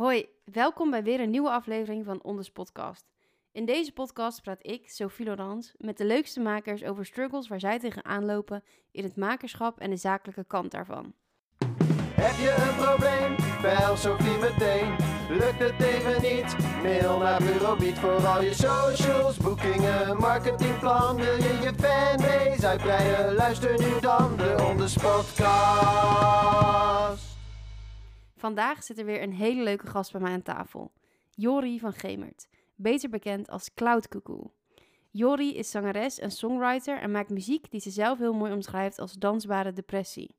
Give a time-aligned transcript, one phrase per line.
[0.00, 3.04] Hoi, welkom bij weer een nieuwe aflevering van Onders Podcast.
[3.52, 7.78] In deze podcast praat ik, Sophie Laurens, met de leukste makers over struggles waar zij
[7.78, 11.14] tegenaan lopen in het makerschap en de zakelijke kant daarvan.
[12.14, 13.36] Heb je een probleem?
[13.62, 14.96] Bel Sophie meteen.
[15.28, 16.56] Lukt het even niet?
[16.82, 21.16] Mail naar Bureau Beat voor al je socials, boekingen, marketingplan.
[21.16, 23.34] Wil je je fanbase uitbreiden?
[23.34, 26.70] Luister nu dan de Onders Podcast.
[28.40, 30.92] Vandaag zit er weer een hele leuke gast bij mij aan tafel.
[31.30, 34.52] Jori van Gemert, beter bekend als Cloud Cuckoo.
[35.10, 39.12] Jori is zangeres en songwriter en maakt muziek die ze zelf heel mooi omschrijft als
[39.12, 40.34] dansbare depressie.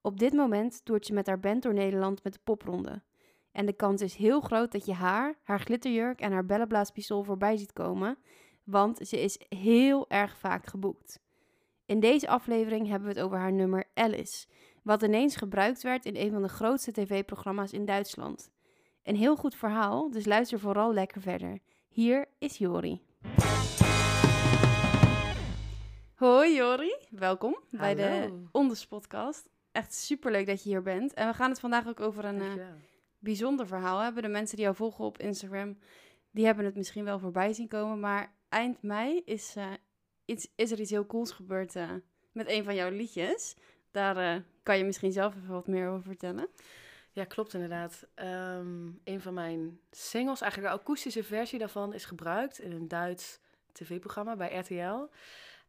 [0.00, 3.02] Op dit moment toert ze met haar band door Nederland met de popronde.
[3.52, 7.56] En de kans is heel groot dat je haar, haar glitterjurk en haar bellenblaaspistool voorbij
[7.56, 8.18] ziet komen,
[8.64, 11.20] want ze is heel erg vaak geboekt.
[11.86, 14.46] In deze aflevering hebben we het over haar nummer Alice,
[14.86, 18.50] wat ineens gebruikt werd in een van de grootste tv-programma's in Duitsland.
[19.02, 21.58] Een heel goed verhaal, dus luister vooral lekker verder.
[21.88, 23.02] Hier is Jori.
[26.14, 28.42] Hoi Jori, welkom bij de.
[28.52, 29.48] Onders podcast.
[29.72, 31.14] Echt superleuk dat je hier bent.
[31.14, 32.64] En we gaan het vandaag ook over een eh,
[33.18, 34.22] bijzonder verhaal hebben.
[34.22, 35.78] De mensen die jou volgen op Instagram,
[36.30, 38.00] die hebben het misschien wel voorbij zien komen.
[38.00, 39.72] Maar eind mei is, eh,
[40.24, 41.90] iets, is er iets heel cools gebeurd eh,
[42.32, 43.56] met een van jouw liedjes.
[43.96, 46.48] Daar eh, kan je misschien zelf even wat meer over vertellen.
[47.12, 48.06] Ja, klopt inderdaad.
[48.14, 53.40] Ehm, een van mijn singles, eigenlijk de akoestische versie daarvan, is gebruikt in een Duits
[53.72, 55.06] tv-programma bij RTL.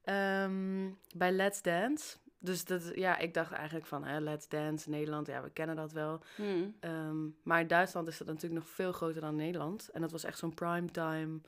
[0.04, 2.18] Ehm, bij Let's Dance.
[2.40, 5.92] Dus dat, ja, ik dacht eigenlijk van hè, Let's Dance, Nederland, ja, we kennen dat
[5.92, 6.24] wel.
[6.36, 6.76] Hmm.
[6.80, 9.90] Ehm, maar in Duitsland is dat natuurlijk nog veel groter dan Nederland.
[9.90, 11.40] En dat was echt zo'n primetime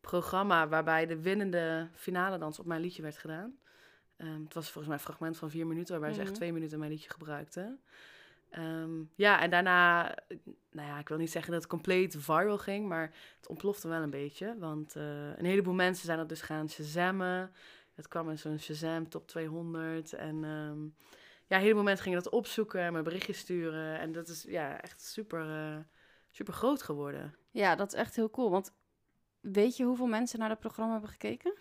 [0.00, 3.56] programma waarbij de winnende finale dans op mijn liedje werd gedaan.
[4.22, 6.26] Ehm, het was volgens mij een fragment van vier minuten, waarbij ze Mhm.
[6.26, 7.80] echt twee minuten mijn liedje gebruikten.
[8.50, 10.02] Ehm, ja, en daarna,
[10.70, 14.02] nou ja, ik wil niet zeggen dat het compleet viral ging, maar het ontplofte wel
[14.02, 14.56] een beetje.
[14.58, 17.52] Want eh, een heleboel mensen zijn dat dus gaan shazammen.
[17.94, 20.12] Het kwam in zo'n Shazam top 200.
[20.12, 20.82] En ehm,
[21.46, 23.98] ja, een heleboel mensen gingen dat opzoeken en me berichtjes sturen.
[23.98, 25.76] En dat is ja, echt super, eh,
[26.30, 27.34] super groot geworden.
[27.50, 28.50] Ja, dat is echt heel cool.
[28.50, 28.72] Want
[29.40, 31.54] weet je hoeveel mensen naar dat programma hebben gekeken?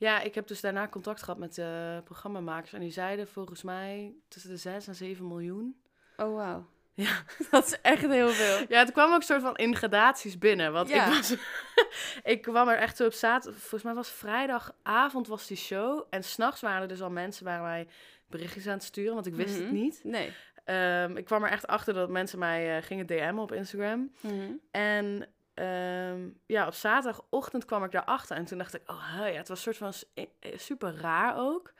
[0.00, 2.72] Ja, ik heb dus daarna contact gehad met de programmamakers.
[2.72, 5.80] En die zeiden volgens mij tussen de 6 en 7 miljoen.
[6.16, 6.66] Oh, wauw.
[6.94, 7.22] Ja.
[7.50, 8.64] Dat is echt heel veel.
[8.68, 10.72] Ja, het kwam ook soort van in gradaties binnen.
[10.72, 11.06] Want Ja.
[11.06, 11.34] ik, was,
[12.32, 13.60] ik kwam er echt zo op zaterdag...
[13.60, 16.06] Volgens mij was vrijdagavond was die show.
[16.10, 17.86] En s'nachts waren er dus al mensen waar mij
[18.26, 19.14] berichtjes aan het sturen.
[19.14, 19.62] Want ik wist Mhm.
[19.62, 20.00] het niet.
[20.04, 20.32] Nee.
[20.64, 24.12] Ehm, ik kwam er echt achter dat mensen mij eh, gingen DM'en op Instagram.
[24.20, 24.52] Mhm.
[24.70, 25.26] En
[25.60, 28.36] ehm, ja, op zaterdagochtend kwam ik daarachter.
[28.36, 31.36] En toen dacht ik, oh ja, het was een soort van eh, eh, super raar
[31.36, 31.72] ook.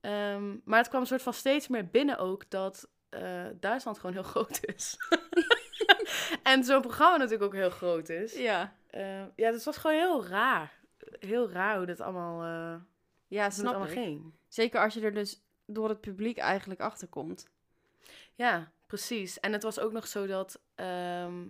[0.00, 4.14] Ehm, maar het kwam een soort van steeds meer binnen ook dat eh, Duitsland gewoon
[4.14, 4.96] heel groot is.
[6.42, 8.34] en zo'n programma natuurlijk ook heel groot is.
[8.38, 8.76] Ja.
[8.90, 10.72] Eh, ja, dus het was gewoon heel raar.
[11.18, 12.80] Heel raar hoe dit allemaal, eh
[13.26, 13.98] Ja, snap allemaal ik.
[13.98, 14.34] ging.
[14.48, 17.46] Zeker als je er dus door het publiek eigenlijk achter komt.
[18.34, 19.40] Ja, precies.
[19.40, 21.44] En het was ook nog zo dat ehm,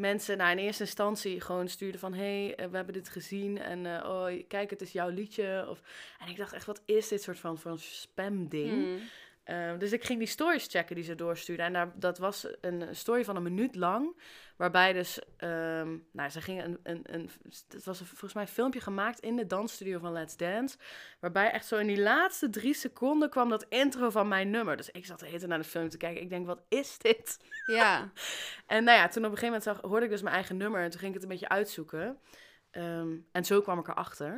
[0.00, 2.12] mensen nou, in eerste instantie gewoon stuurden van...
[2.12, 5.66] hé, hey, eh, we hebben dit gezien en eh, oh, kijk, het is jouw liedje.
[5.68, 5.82] Of...
[6.18, 8.86] En ik dacht echt, wat is dit soort van, van spam-ding?
[8.86, 9.04] Mhm.
[9.44, 11.66] Ehm, dus ik ging die stories checken die ze doorstuurden.
[11.66, 14.20] En daar, dat was een story van een minuut lang.
[14.56, 17.30] Waarbij dus, ehm, nou, ze gingen een, een, een,
[17.68, 20.76] het was een- volgens mij een filmpje gemaakt in de dansstudio van Let's Dance.
[21.20, 24.76] Waarbij echt zo in die laatste drie seconden kwam dat intro van mijn nummer.
[24.76, 26.22] Dus ik zat de hele tijd naar de film te kijken.
[26.22, 27.38] Ik denk, wat is dit?
[27.66, 28.10] Ja.
[28.66, 30.82] En nou ja, toen op een gegeven moment zag, hoorde ik dus mijn eigen nummer.
[30.82, 32.18] En toen ging ik het een beetje uitzoeken.
[32.70, 34.28] Ehm, en zo kwam ik erachter.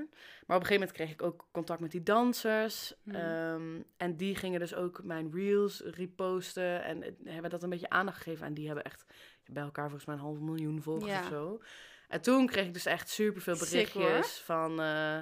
[0.47, 2.95] Maar op een gegeven moment kreeg ik ook contact met die dansers.
[3.03, 3.17] Mhm.
[3.17, 6.83] Ehm, en die gingen dus ook mijn reels reposten.
[6.85, 8.47] En het- hebben dat een beetje aandacht gegeven.
[8.47, 9.05] En die hebben echt
[9.47, 11.21] bij elkaar volgens mij een half miljoen volgers Ja.
[11.21, 11.61] of zo.
[12.09, 14.81] En toen kreeg ik dus echt superveel Sick, berichtjes van...
[14.81, 15.19] eh,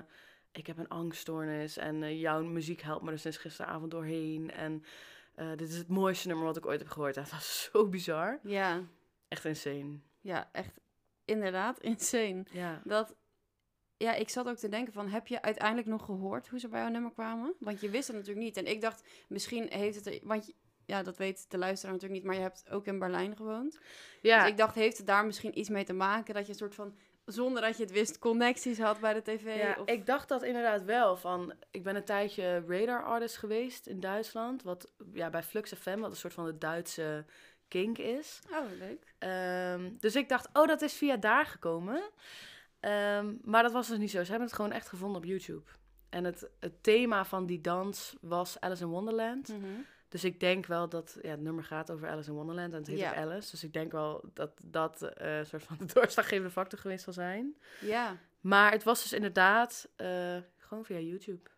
[0.53, 4.51] ik heb een angststoornis en eh, jouw muziek helpt me er sinds gisteravond doorheen.
[4.51, 4.85] En
[5.35, 7.15] eh, dit is het mooiste nummer wat ik ooit heb gehoord.
[7.25, 8.39] Dat was zo bizar.
[8.43, 8.81] Ja.
[9.29, 9.99] Echt insane.
[10.21, 10.81] Ja, echt
[11.31, 12.45] inderdaad insane.
[12.53, 12.81] Ja.
[12.85, 13.15] Dat,
[13.97, 16.81] ja, ik zat ook te denken van, heb je uiteindelijk nog gehoord hoe ze bij
[16.81, 17.55] jouw nummer kwamen?
[17.59, 18.57] Want je wist het natuurlijk niet.
[18.57, 20.55] En ik dacht, misschien heeft het, er- want je-
[20.87, 23.79] ja, dat weet de luisteraar natuurlijk niet, maar je hebt ook in Berlijn gewoond.
[24.23, 26.59] Ja, Dus ik dacht, heeft het daar misschien iets mee te maken dat je een
[26.59, 29.57] soort van, zonder dat je het wist, connecties had bij de tv?
[29.57, 29.89] ja of...
[29.89, 31.17] ik dacht dat inderdaad wel.
[31.17, 34.63] Van, ik ben een tijdje radar artist geweest in Duitsland.
[34.63, 37.25] Wat ja, bij Flux FM, wat een soort van de Duitse
[37.71, 38.41] kink is.
[38.51, 39.15] Oh, leuk.
[39.19, 42.03] Ehm, dus ik dacht, oh, dat is via daar gekomen.
[42.81, 44.23] Ehm, maar dat was dus niet zo.
[44.25, 45.71] Ze hebben het gewoon echt gevonden op YouTube.
[46.09, 49.49] En het, het thema van die dans was Alice in Wonderland.
[49.49, 49.67] Mhm.
[50.09, 52.87] Dus ik denk wel dat ja, het nummer gaat over Alice in Wonderland en het
[52.87, 53.11] heet Ja.
[53.11, 53.51] ook Alice.
[53.51, 57.13] Dus ik denk wel dat dat eh, een soort van de doorslaggevende factor geweest zal
[57.13, 57.57] zijn.
[57.81, 58.17] Ja.
[58.41, 61.51] Maar het was dus inderdaad eh, gewoon via YouTube.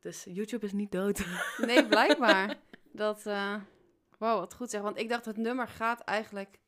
[0.00, 1.24] Dus YouTube is niet dood.
[1.56, 2.56] Nee, blijkbaar.
[2.92, 3.54] dat, eh
[4.24, 4.80] wow, wat goed zeg.
[4.80, 6.58] Want ik dacht, het nummer gaat eigenlijk...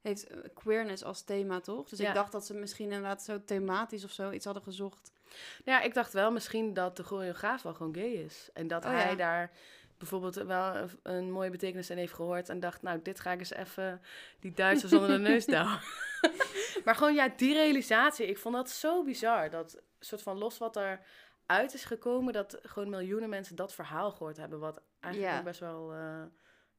[0.00, 1.88] Heeft queerness als thema, toch?
[1.88, 2.08] Dus Ja.
[2.08, 5.12] ik dacht dat ze misschien inderdaad zo thematisch of zo iets hadden gezocht.
[5.64, 8.50] Ja, ik dacht wel misschien dat de choreograaf wel gewoon gay is.
[8.54, 9.14] En dat Oh, hij ja.
[9.14, 9.50] daar
[9.98, 12.48] bijvoorbeeld wel een, een mooie betekenis in heeft gehoord.
[12.48, 14.02] En dacht, nou, dit ga ik eens even
[14.40, 15.80] die Duitsers onder de neus douwen.
[16.84, 18.26] maar gewoon, ja, die realisatie.
[18.26, 19.50] Ik vond dat zo bizar.
[19.50, 21.00] Dat soort van los wat er
[21.46, 24.58] uit is gekomen, dat gewoon miljoenen mensen dat verhaal gehoord hebben.
[24.58, 25.38] Wat eigenlijk Ja.
[25.38, 26.22] ook best wel, eh,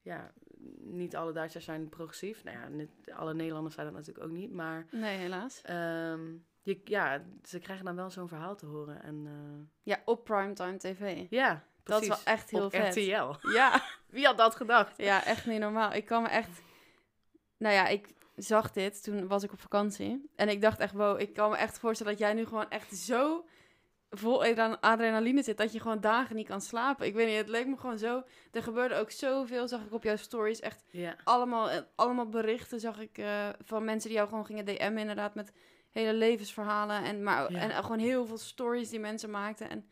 [0.06, 0.32] ja,
[0.78, 2.44] niet alle Duitsers zijn progressief.
[2.44, 4.52] Nou ja, niet, alle Nederlanders zijn dat natuurlijk ook niet.
[4.52, 5.60] Maar Nee, helaas.
[5.62, 6.20] ehm,
[6.62, 9.02] je, ja, ze krijgen dan wel zo'n verhaal te horen.
[9.02, 11.26] En eh, Ja, op primetime tv.
[11.30, 12.24] ja, Dat is precies.
[12.24, 12.88] wel echt heel Op vet.
[12.96, 13.48] RTL.
[13.52, 14.96] Ja, Wie had dat gedacht?
[14.96, 15.92] ja, echt niet normaal.
[15.92, 16.62] Ik kan me echt...
[17.56, 20.30] Nou ja, ik zag dit, toen was ik op vakantie.
[20.36, 22.96] En ik dacht echt, wow, ik kan me echt voorstellen dat jij nu gewoon echt
[22.96, 23.44] zo
[24.10, 27.06] vol adre- adrenaline zit, dat je gewoon dagen niet kan slapen.
[27.06, 28.22] Ik weet niet, het leek me gewoon zo...
[28.52, 30.60] Er gebeurde ook zoveel, zag ik op jouw stories.
[30.60, 31.16] Echt Ja.
[31.24, 35.34] allemaal, eh, allemaal berichten zag ik eh, van mensen die jou gewoon gingen DM'en inderdaad
[35.34, 35.52] met
[35.90, 37.04] hele levensverhalen.
[37.04, 37.58] En, maar, Ja.
[37.58, 39.70] en eh, gewoon heel veel stories die mensen maakten.
[39.70, 39.90] En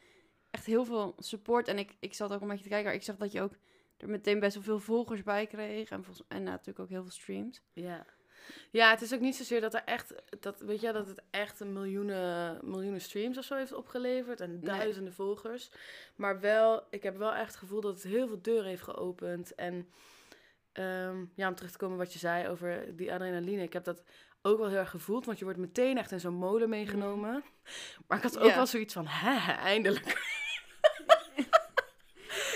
[0.51, 1.69] echt heel veel support.
[1.69, 3.53] En ik, ik zat ook een beetje te kijken, maar ik zag dat je ook
[3.97, 5.91] er meteen best wel veel volgers bij kreeg.
[5.91, 7.63] En, volgens, en natuurlijk ook heel veel streams.
[7.73, 8.07] Ja.
[8.71, 11.61] Ja, het is ook niet zozeer dat er echt, dat, weet je, dat het echt
[11.61, 14.61] een miljoenen, miljoenen streams of zo heeft opgeleverd en Nee.
[14.61, 15.71] duizenden volgers.
[16.17, 19.55] Maar wel, ik heb wel echt het gevoel dat het heel veel deuren heeft geopend.
[19.55, 19.89] En
[20.73, 24.03] ehm, ja, om terug te komen wat je zei over die adrenaline, ik heb dat
[24.43, 27.45] ook wel heel erg gevoeld, want je wordt meteen echt in zo'n molen meegenomen.
[28.07, 28.55] Maar ik had ook Ja.
[28.55, 30.13] wel zoiets van, hè, eindelijk.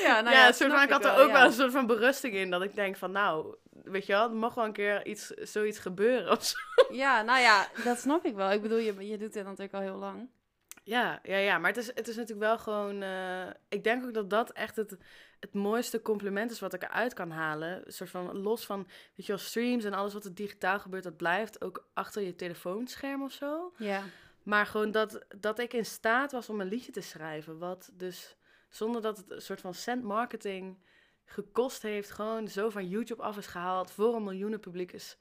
[0.03, 1.33] Ja, ja, een soort van, ik had er wel, ook ja.
[1.33, 4.35] wel een soort van berusting in, dat ik denk van, nou, weet je wel, er
[4.35, 6.57] mag wel een keer iets, zoiets gebeuren of zo.
[6.91, 8.51] Ja, nou ja, dat snap ik wel.
[8.51, 10.29] Ik bedoel, je, je doet dit natuurlijk al heel lang.
[10.85, 13.03] Ja, ja, ja, maar het is, het is natuurlijk wel gewoon.
[13.03, 14.97] eh, ik denk ook dat dat echt het,
[15.41, 17.87] het mooiste compliment is wat ik eruit kan halen.
[17.87, 21.05] Een soort van los van, weet je wel, streams en alles wat er digitaal gebeurt,
[21.05, 23.73] dat blijft ook achter je telefoonscherm of zo.
[23.77, 24.03] Ja.
[24.43, 27.59] Maar gewoon dat, dat ik in staat was om een liedje te schrijven.
[27.59, 28.37] Wat dus
[28.69, 30.79] zonder dat het een soort van cent marketing
[31.31, 35.17] gekost heeft, gewoon zo van YouTube af is gehaald, voor een miljoenen publiek is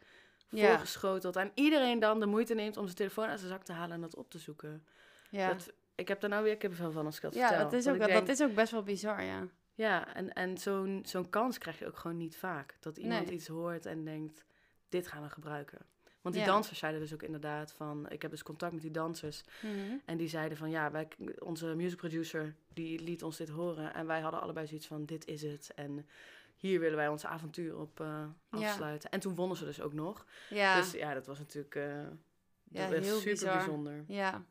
[0.50, 0.68] Ja.
[0.70, 1.36] voorgeschoteld.
[1.36, 4.02] En iedereen dan de moeite neemt om zijn telefoon uit zijn zak te halen en
[4.02, 4.86] dat op te zoeken.
[5.30, 7.64] Ja, Dat, ik heb daar nou weer kippenvel van als ik dat ja vertel.
[7.64, 9.48] dat, is ook, denk, dat is ook best wel bizar, ja.
[9.74, 12.78] Ja, en, en zo'n zo'n kans krijg je ook gewoon niet vaak.
[12.80, 13.36] Dat iemand Nee.
[13.36, 14.44] iets hoort en denkt,
[14.90, 15.80] dit gaan we gebruiken.
[16.28, 16.54] Want die Ja.
[16.54, 18.10] dansers zeiden dus ook inderdaad van...
[18.10, 19.44] Ik heb dus contact met die dansers.
[19.62, 19.98] Mhm.
[20.06, 21.08] En die zeiden van, ja, wij,
[21.40, 22.56] onze music producer...
[22.74, 23.94] die liet ons dit horen.
[23.94, 25.72] En wij hadden allebei zoiets van, dit is het.
[25.76, 26.06] En
[26.56, 28.70] hier willen wij ons avontuur op eh, Ja.
[28.70, 29.10] afsluiten.
[29.10, 30.26] En toen wonnen ze dus ook nog.
[30.50, 30.76] Ja.
[30.76, 31.76] Dus ja, dat was natuurlijk...
[31.76, 33.56] Ja, dat was heel super bizar.
[33.58, 34.04] bijzonder.
[34.08, 34.44] Ja.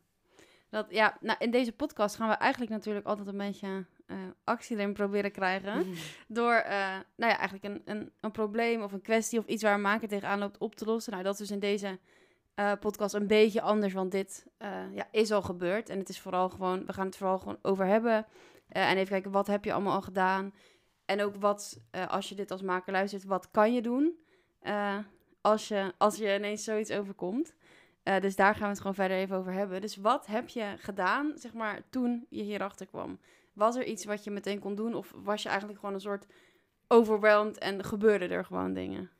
[0.69, 4.77] Dat, ja, nou, in deze podcast gaan we eigenlijk natuurlijk altijd een beetje eh, actie
[4.77, 5.85] erin proberen krijgen.
[6.27, 9.73] Door, eh, nou ja, eigenlijk een, een, een probleem of een kwestie of iets waar
[9.73, 11.11] een maker tegenaan loopt op te lossen.
[11.11, 11.99] Nou, dat is dus in deze
[12.55, 15.89] eh, podcast een beetje anders, want dit eh, ja, is al gebeurd.
[15.89, 18.25] En het is vooral gewoon, we gaan het vooral gewoon over hebben.
[18.67, 20.53] En even kijken, wat heb je allemaal al gedaan?
[21.05, 24.17] En ook wat, als je dit als maker luistert, wat kan je doen
[25.41, 27.55] als, je, als je ineens zoiets overkomt?
[28.19, 29.81] Dus daar gaan we het gewoon verder even over hebben.
[29.81, 33.19] Dus wat heb je gedaan, zeg maar, toen je hierachter kwam?
[33.57, 34.93] Was er iets wat je meteen kon doen?
[34.95, 36.25] Of was je eigenlijk gewoon een soort
[36.87, 39.11] overwhelmed en gebeurden er gewoon dingen?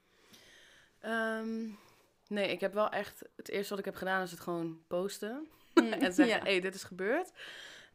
[0.99, 1.65] Ehm,
[2.27, 3.29] nee, ik heb wel echt...
[3.35, 5.47] Het eerste wat ik heb gedaan is het gewoon posten.
[5.99, 6.43] en zeggen, Ja.
[6.43, 7.31] hey, dit is gebeurd.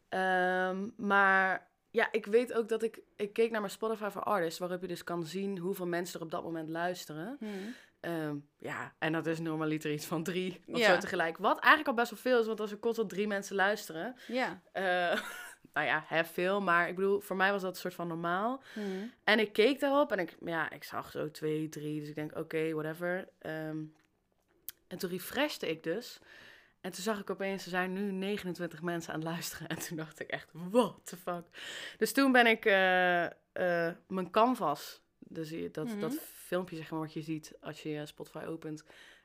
[0.09, 3.01] Ehm, maar ja, ik weet ook dat ik...
[3.17, 4.59] Ik keek naar mijn Spotify voor Artists...
[4.59, 7.37] waarop je dus kan zien hoeveel mensen er op dat moment luisteren.
[7.39, 7.75] Hmm.
[8.01, 10.95] Ehm, ja, en dat is normaliter iets van drie of Ja.
[10.95, 11.37] zo tegelijk.
[11.39, 14.17] Wat eigenlijk al best wel veel is, want als er constant drie mensen luisteren...
[14.29, 14.63] Ja.
[14.73, 15.21] eh,
[15.73, 18.63] nou ja, hè, veel, maar ik bedoel, voor mij was dat een soort van normaal.
[18.73, 19.13] Hmm.
[19.25, 22.01] En ik keek daarop en ik, ja, ik zag zo twee, drie.
[22.01, 23.29] Dus ik denk, oké, whatever.
[23.39, 23.79] Ehm,
[24.87, 26.21] en toen refreshte ik dus.
[26.81, 29.69] En toen zag ik opeens, er zijn nu 29 mensen aan het luisteren.
[29.77, 31.45] En toen dacht ik echt, what the fuck.
[31.99, 37.13] Dus toen ben ik eh, eh, mijn canvas, dus dat, dat filmpje zeg maar wat
[37.13, 38.85] je ziet als je je Spotify opent...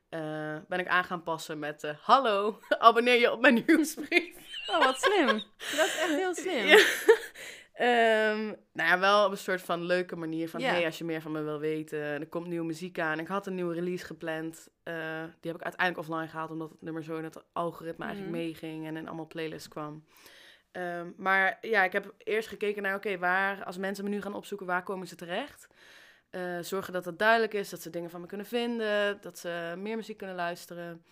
[0.09, 4.35] eh, ben ik aan gaan passen met, eh, hallo, abonneer je op mijn nieuwsbrief.
[4.69, 5.27] Oh, wat slim.
[5.57, 6.65] Dat is echt heel slim.
[6.67, 6.85] Ja.
[7.73, 10.59] Ehm, nou ja, wel op een soort van leuke manier van...
[10.59, 10.69] Ja.
[10.69, 13.19] hey, als je meer van me wil weten, er komt nieuwe muziek aan.
[13.19, 14.67] Ik had een nieuwe release gepland.
[14.83, 16.51] Eh, die heb ik uiteindelijk offline gehaald...
[16.51, 18.43] omdat het nummer zo in het algoritme eigenlijk Mhm.
[18.43, 18.87] meeging...
[18.87, 20.05] en in allemaal playlists kwam.
[20.71, 24.33] Ehm, maar ja, ik heb eerst gekeken naar, oké, waar, als mensen me nu gaan
[24.35, 25.67] opzoeken, waar komen ze terecht?
[26.29, 29.73] Eh, zorgen dat het duidelijk is, dat ze dingen van me kunnen vinden, dat ze
[29.77, 31.05] meer muziek kunnen luisteren.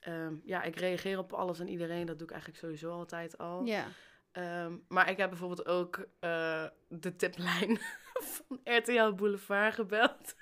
[0.00, 3.64] Ehm, ja, ik reageer op alles en iedereen, dat doe ik eigenlijk sowieso altijd al.
[3.64, 3.84] Ja.
[4.32, 7.80] Ehm, maar ik heb bijvoorbeeld ook eh, de tiplijn
[8.32, 10.34] van RTL Boulevard gebeld.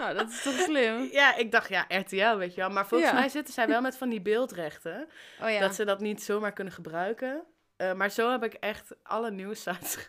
[0.00, 1.08] Nou, dat is toch slim?
[1.12, 2.70] Ja, ik dacht, ja, RTL, weet je wel.
[2.70, 3.16] Maar volgens Ja.
[3.18, 5.08] mij zitten zij wel met van die beeldrechten.
[5.42, 5.60] Oh ja.
[5.60, 7.44] Dat ze dat niet zomaar kunnen gebruiken.
[7.76, 10.08] Eh, maar zo heb ik echt alle nieuwssites.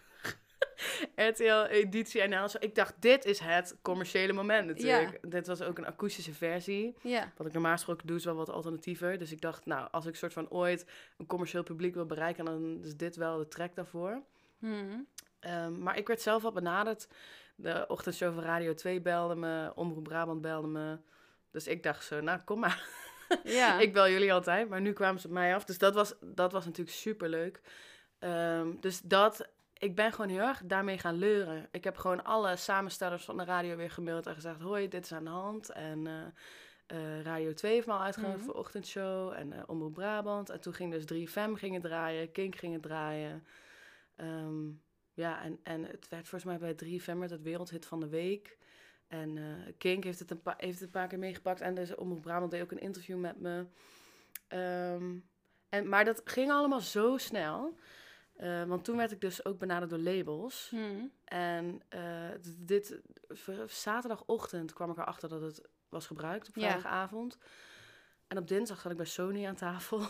[1.29, 2.57] RTL editie en zo.
[2.59, 5.31] Ik dacht, dit is het commerciële moment natuurlijk.
[5.31, 6.95] Dit was ook een akoestische versie.
[7.01, 7.31] Ja.
[7.38, 9.17] Wat ik normaal gesproken doe is wel wat alternatiever.
[9.17, 10.85] Dus ik dacht, nou, als ik soort van ooit
[11.17, 14.21] een commercieel publiek wil bereiken, dan is dit wel de track daarvoor.
[14.57, 15.00] Mhm.
[15.39, 17.07] Ehm, maar ik werd zelf al benaderd.
[17.55, 20.97] De ochtendshow van Radio 2 belde me, Omroep Brabant belde me.
[21.51, 22.83] Dus ik dacht zo, nou kom maar.
[23.43, 23.79] Ja.
[23.79, 25.65] ik bel jullie altijd, maar nu kwamen ze op mij af.
[25.65, 27.61] Dus dat was, dat was natuurlijk super leuk.
[28.79, 29.47] dus dat,
[29.81, 31.67] ik ben gewoon heel erg daarmee gaan leuren.
[31.71, 35.11] Ik heb gewoon alle samenstellers van de radio weer gemaild en gezegd: Hoi, dit is
[35.11, 35.69] aan de hand.
[35.69, 36.21] En eh,
[36.85, 38.45] eh, Radio 2 heeft me al uitgenodigd Mhm.
[38.45, 39.31] voor ochtendshow.
[39.33, 40.50] En eh Omroep Brabant.
[40.50, 43.45] En toen ging dus 3FM gingen draaien, Kink gingen draaien.
[44.15, 44.69] Ehm,
[45.13, 48.57] ja, en, en het werd volgens mij bij 3FM werd het wereldhit van de week.
[49.07, 49.38] En
[49.77, 51.61] Kink heeft het, een pa- heeft het een paar keer meegepakt.
[51.61, 53.65] En dus Omroep Brabant deed ook een interview met me.
[54.47, 55.15] Ehm,
[55.69, 57.77] en, maar dat ging allemaal zo snel.
[58.41, 60.69] Eh, want toen werd ik dus ook benaderd door labels.
[60.74, 61.05] Mhm.
[61.25, 61.81] En
[62.41, 63.00] d- dit,
[63.67, 66.62] zaterdagochtend kwam ik erachter dat het was gebruikt op Ja.
[66.62, 67.38] vrijdagavond.
[68.27, 70.01] En op dinsdag zat ik bij Sony aan tafel.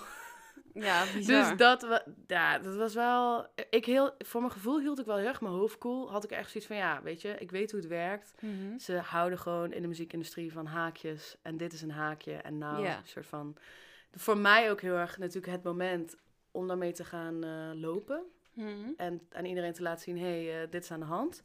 [0.74, 1.50] Ja, bizar.
[1.50, 3.48] Dus dat, ja, dat was wel...
[3.70, 6.12] Ik heel, voor mijn gevoel hield ik wel heel erg mijn hoofd koel.
[6.12, 8.34] Had ik echt zoiets van, ja, weet je, ik weet hoe het werkt.
[8.42, 8.78] Mhm.
[8.78, 11.36] Ze houden gewoon in de muziekindustrie van haakjes.
[11.42, 12.34] En dit is een haakje.
[12.34, 13.58] En nou, een soort van...
[14.12, 16.16] Voor mij ook heel erg natuurlijk het moment
[16.52, 18.24] om daarmee te gaan eh, lopen.
[18.54, 18.90] Mhm.
[18.98, 21.44] En aan iedereen te laten zien, hé, hey, eh, dit is aan de hand.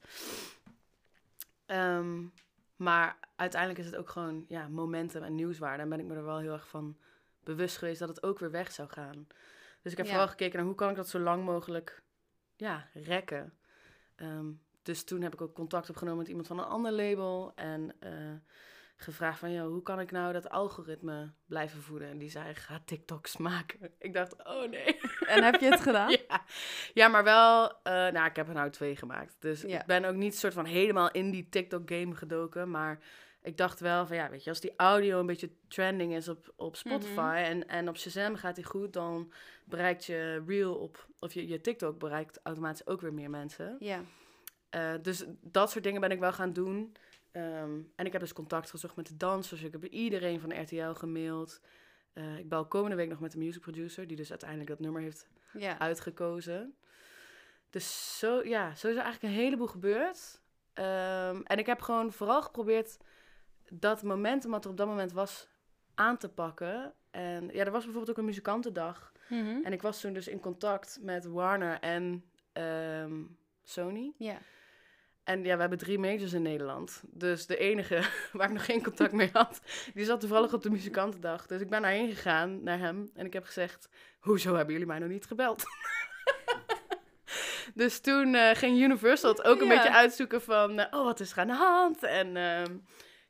[1.66, 2.24] Ehm,
[2.76, 5.82] maar uiteindelijk is het ook gewoon ja, momentum en nieuwswaarde.
[5.82, 6.96] En ben ik me er wel heel erg van
[7.44, 9.26] bewust geweest dat het ook weer weg zou gaan.
[9.82, 10.12] Dus ik heb Ja.
[10.12, 12.02] vooral gekeken naar hoe kan ik dat zo lang mogelijk
[12.56, 13.58] ja, rekken.
[14.14, 14.46] Ehm,
[14.82, 17.52] dus toen heb ik ook contact opgenomen met iemand van een ander label.
[17.54, 18.34] En eh,
[18.96, 22.08] gevraagd van, joh, hoe kan ik nou dat algoritme blijven voeden?
[22.08, 23.90] En die zei, ga TikToks maken.
[23.98, 25.00] Ik dacht, oh nee.
[25.26, 26.10] En heb je het gedaan?
[26.28, 26.44] Ja.
[26.94, 27.70] ja, maar wel...
[27.82, 29.36] eh, nou, ik heb er nou twee gemaakt.
[29.38, 29.80] Dus Ja.
[29.80, 32.70] ik ben ook niet soort van helemaal in die TikTok-game gedoken.
[32.70, 32.98] Maar
[33.42, 34.50] ik dacht wel van, ja, weet je...
[34.50, 37.42] Als die audio een beetje trending is op, op Spotify...
[37.44, 38.92] en, en op Shazam gaat die goed...
[38.92, 39.32] dan
[39.64, 41.06] bereikt je Reel op...
[41.18, 43.76] of je, je TikTok bereikt automatisch ook weer meer mensen.
[43.78, 44.00] Ja.
[44.70, 46.92] Eh, dus dat soort dingen ben ik wel gaan doen.
[47.36, 49.62] Ehm, en ik heb dus contact gezocht met de dansers.
[49.62, 51.60] Ik heb iedereen van RTL gemaild.
[52.12, 54.06] Eh, ik bel komende week nog met de music producer...
[54.06, 55.78] die dus uiteindelijk dat nummer heeft Ja.
[55.78, 56.74] uitgekozen.
[57.70, 60.40] Dus zo, ja, zo is er eigenlijk een heleboel gebeurd.
[60.72, 62.96] Ehm, en ik heb gewoon vooral geprobeerd
[63.70, 65.48] dat momentum wat er op dat moment was
[65.94, 66.94] aan te pakken.
[67.10, 69.12] En ja, er was bijvoorbeeld ook een muzikantendag.
[69.28, 69.60] Mhm.
[69.64, 73.22] En ik was toen dus in contact met Warner en ehm,
[73.62, 74.12] Sony.
[74.18, 74.38] Ja.
[75.26, 77.02] En ja, we hebben drie majors in Nederland.
[77.06, 78.00] Dus de enige
[78.32, 79.60] waar ik nog geen contact mee had,
[79.94, 81.46] die zat toevallig op de muzikantendag.
[81.46, 83.10] Dus ik ben daarheen gegaan, naar hem.
[83.14, 83.88] En ik heb gezegd,
[84.20, 85.64] hoezo hebben jullie mij nog niet gebeld?
[87.74, 89.74] dus toen eh, ging Universal het ook een Ja.
[89.74, 92.02] beetje uitzoeken van, eh, oh, wat is er aan de hand?
[92.02, 92.76] En ehm,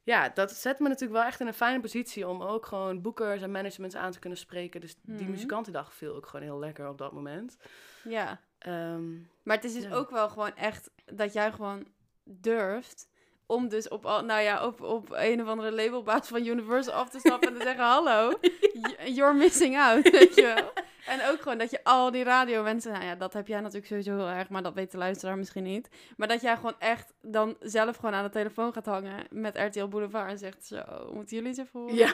[0.03, 3.43] ja, dat zet me natuurlijk wel echt in een fijne positie om ook gewoon boekers
[3.43, 4.81] en managements aan te kunnen spreken.
[4.81, 5.31] Dus die Mhm.
[5.31, 7.57] muzikantendag viel ook gewoon heel lekker op dat moment.
[8.05, 8.41] ja.
[8.67, 9.95] Ehm, Maar het is dus Ja.
[9.95, 11.87] ook wel gewoon echt dat jij gewoon
[12.25, 13.09] durft
[13.47, 17.09] om dus op, al- nou ja, op, op een of andere labelbaas van Universal af
[17.11, 18.33] te stappen en te zeggen, hallo,
[19.17, 20.73] you're missing out, weet je wel.
[21.15, 24.17] En ook gewoon dat je al die radiomensen, nou ja, dat heb jij natuurlijk sowieso
[24.17, 25.89] heel erg, maar dat weet de luisteraar misschien niet.
[26.17, 29.87] Maar dat jij gewoon echt dan zelf gewoon aan de telefoon gaat hangen met RTL
[29.87, 30.83] Boulevard en zegt, zo,
[31.13, 31.93] moeten jullie ze voor?
[31.95, 32.13] ja.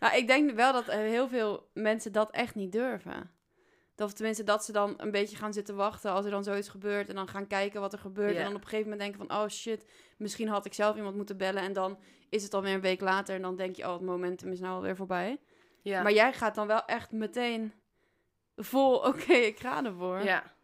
[0.00, 3.30] Nou, ik denk wel dat heel veel mensen dat echt niet durven.
[3.96, 6.68] Dat, of tenminste, dat ze dan een beetje gaan zitten wachten als er dan zoiets
[6.68, 7.08] gebeurt.
[7.08, 8.36] En dan gaan kijken wat er gebeurt.
[8.36, 9.86] En dan op een gegeven moment denken van, oh shit,
[10.16, 11.62] misschien had ik zelf iemand moeten bellen.
[11.62, 11.98] En dan
[12.28, 13.34] is het alweer een week later.
[13.34, 15.40] En dan denk je, oh, het momentum is nou alweer voorbij.
[15.82, 16.02] ja.
[16.02, 17.72] Maar jij gaat dan wel echt meteen
[18.56, 20.22] vol, oké, ik ga ervoor.
[20.22, 20.54] Ja.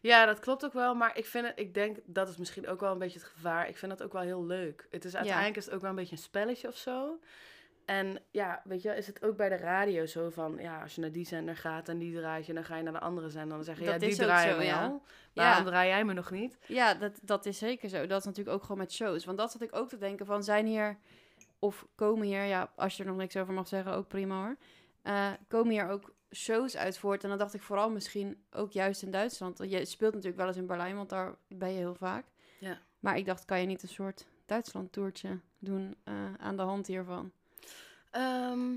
[0.00, 0.94] ja, dat klopt ook wel.
[0.94, 3.68] Maar ik, vind het, ik denk dat is misschien ook wel een beetje het gevaar.
[3.68, 4.86] Ik vind dat ook wel heel leuk.
[4.90, 7.18] Het is uiteindelijk is het ook wel een beetje een spelletje of zo.
[7.88, 11.00] En ja, weet je, is het ook bij de radio zo van, ja, als je
[11.00, 13.56] naar die zender gaat en die draait je, dan ga je naar de andere zender.
[13.56, 14.82] Dan zeg je, Dat ja, die draai je ja.
[14.86, 15.02] al.
[15.34, 15.70] Waarom Ja.
[15.70, 16.58] draai jij me nog niet?
[16.66, 18.06] Ja, dat, dat is zeker zo.
[18.06, 19.24] Dat is natuurlijk ook gewoon met shows.
[19.24, 20.98] Want dat zat ik ook te denken van, zijn hier,
[21.58, 24.56] of komen hier, ja, als je er nog niks over mag zeggen, ook prima hoor.
[25.02, 27.22] eh, komen hier ook shows uit voort.
[27.22, 29.58] En dan dacht ik vooral misschien ook juist in Duitsland.
[29.58, 32.24] Je speelt natuurlijk wel eens in Berlijn, want daar ben je heel vaak.
[32.58, 32.78] Ja.
[33.00, 37.32] Maar ik dacht, kan je niet een soort Duitsland-toertje doen eh, aan de hand hiervan?
[38.18, 38.76] Ehm,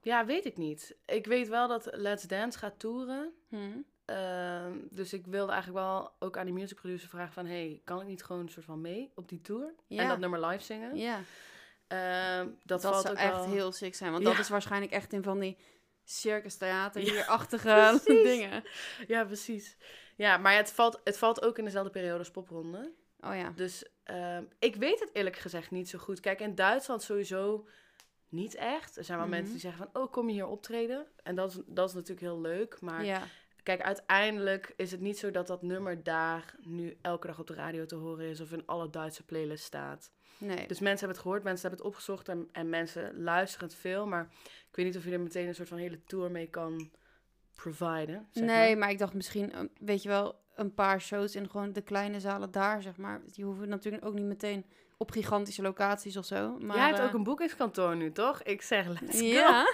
[0.00, 0.96] ja, weet ik niet.
[1.06, 3.32] Ik weet wel dat Let's Dance gaat toeren.
[3.48, 3.56] Hm.
[4.04, 7.46] Ehm, dus ik wilde eigenlijk wel ook aan die music producer vragen van...
[7.46, 9.74] hey, kan ik niet gewoon een soort van mee op die tour?
[9.86, 10.02] Ja.
[10.02, 10.96] En dat nummer live zingen?
[10.96, 11.20] Ja,
[11.86, 14.10] Ehm, dat, dat, zou echt heel sick zijn.
[14.12, 14.30] Want Ja.
[14.30, 15.56] dat is waarschijnlijk echt in van die
[16.04, 18.64] circus theater hierachtige dingen.
[19.06, 19.76] Ja, precies.
[20.16, 22.92] Ja, maar het valt, het valt ook in dezelfde periode als popronde.
[23.20, 23.52] Oh ja.
[23.54, 23.84] Dus
[24.58, 26.20] ik weet het eerlijk gezegd niet zo goed.
[26.20, 27.66] Kijk, in Duitsland sowieso
[28.36, 28.96] niet echt.
[28.96, 29.36] Er zijn wel Mhm.
[29.36, 30.02] mensen die zeggen van...
[30.02, 31.06] oh, kom je hier optreden?
[31.22, 32.80] En dat is, dat is natuurlijk heel leuk.
[32.80, 33.22] Maar ja.
[33.62, 36.54] kijk, uiteindelijk is het niet zo dat dat nummer daar...
[36.62, 38.40] nu elke dag op de radio te horen is...
[38.40, 40.10] of in alle Duitse playlists staat.
[40.38, 40.66] Nee.
[40.66, 42.28] Dus mensen hebben het gehoord, mensen hebben het opgezocht...
[42.28, 44.06] en, en mensen luisteren het veel.
[44.06, 44.28] Maar
[44.70, 46.90] ik weet niet of je er meteen een soort van hele tour mee kan
[47.54, 48.28] providen.
[48.32, 48.78] zeg nee, maar.
[48.78, 52.20] maar ik dacht misschien, eh, weet je wel, een paar shows in gewoon de kleine
[52.20, 53.22] zalen daar, zeg maar.
[53.26, 54.64] Die hoeven natuurlijk ook niet meteen
[54.96, 56.56] op gigantische locaties of zo.
[56.58, 58.42] Maar, Jij hebt eh, ook een boekingskantoor nu, toch?
[58.42, 59.24] Ik zeg, let's go.
[59.26, 59.66] Ja.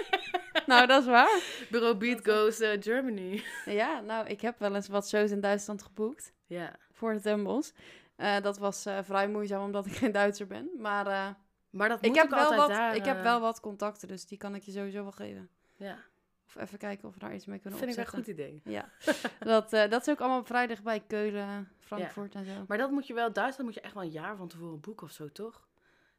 [0.66, 1.40] nou, dat is waar.
[1.70, 3.42] Bureau Beat goes uh, Germany.
[3.64, 6.74] Ja, nou, ik heb wel eens wat shows in Duitsland geboekt Ja.
[6.92, 7.72] voor de Tumbles.
[8.16, 10.70] Eh, dat was eh, vrij moeizaam omdat ik geen Duitser ben.
[10.78, 11.28] Maar eh,
[11.70, 12.96] Maar dat ik, moet heb ook wel altijd wat, daar...
[12.96, 15.48] ik heb eh, wel wat contacten, dus die kan ik je sowieso wel geven.
[15.76, 15.98] Ja,
[16.46, 18.34] Of even kijken of we daar iets mee kunnen vind ik een opzetten.
[18.34, 18.60] goed idee.
[18.64, 18.88] Ja,
[19.52, 22.64] dat, eh, dat is ook allemaal vrij dichtbij Keulen, Frankfurt en zo.
[22.68, 23.32] Maar dat moet je wel...
[23.32, 25.68] Duitsland moet je echt wel een jaar van tevoren boeken of zo, toch?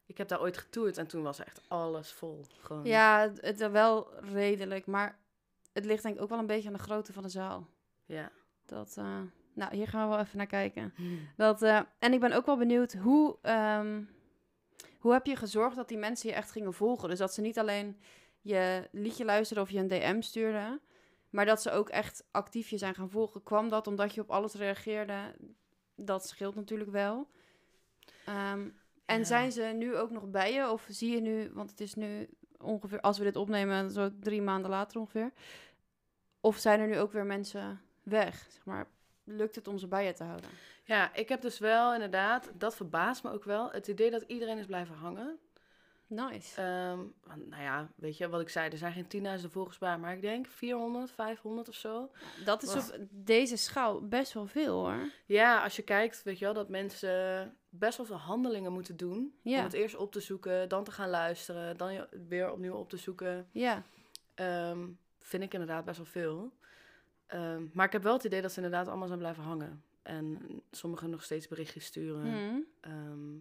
[0.05, 2.46] Ik heb daar ooit getoerd en toen was echt alles vol.
[2.60, 2.86] Gewoon.
[2.86, 5.19] Ja, het, het is wel redelijk, maar
[5.74, 7.67] het ligt denk ik ook wel een beetje aan de grootte van de zaal.
[8.05, 8.31] Ja.
[8.65, 9.19] Dat, eh,
[9.53, 10.93] nou, hier gaan we wel even naar kijken.
[11.38, 14.03] Dat, eh, en ik ben ook wel benieuwd hoe, ehm,
[15.00, 17.10] hoe heb je gezorgd dat die mensen je echt gingen volgen?
[17.10, 18.00] Dus dat ze niet alleen
[18.48, 20.82] je liedje luisterden of je een DM stuurden,
[21.30, 23.44] maar dat ze ook echt actief je zijn gaan volgen.
[23.44, 25.36] Kwam dat omdat je op alles reageerde?
[25.96, 27.27] Dat scheelt natuurlijk wel.
[28.25, 28.70] Ehm,
[29.06, 29.24] en Ja.
[29.24, 30.70] zijn ze nu ook nog bij je?
[30.72, 34.42] Of zie je nu, want het is nu ongeveer, als we dit opnemen, zo drie
[34.42, 35.32] maanden later ongeveer.
[36.41, 38.45] Of zijn er nu ook weer mensen weg?
[38.50, 38.88] Zeg maar,
[39.24, 40.50] lukt het om ze bij je te houden?
[40.84, 42.50] Ja, ik heb dus wel inderdaad...
[42.54, 43.71] Dat verbaast me ook wel.
[43.71, 45.38] Het idee dat iedereen is blijven hangen.
[46.08, 46.62] Nice.
[46.62, 48.70] Ehm, want, nou ja, weet je wat ik zei?
[48.70, 49.08] Er zijn geen
[49.41, 52.12] 10.000 volgers bij, maar ik denk 400, 500 of zo.
[52.46, 55.12] Dat is op deze schaal best wel veel hoor.
[55.26, 59.34] Ja, als je kijkt, weet je wel, dat mensen best wel veel handelingen moeten doen.
[59.41, 59.58] Ja.
[59.58, 62.98] Om het eerst op te zoeken, dan te gaan luisteren, dan weer opnieuw op te
[62.98, 63.48] zoeken.
[63.52, 63.84] Ja,
[64.36, 64.88] Ehm,
[65.20, 66.52] vind ik inderdaad best wel veel.
[67.28, 69.84] Ehm, maar ik heb wel het idee dat ze inderdaad allemaal zijn blijven hangen.
[70.02, 70.39] En
[70.72, 72.32] sommigen nog steeds berichtjes sturen.
[72.82, 73.38] Hm.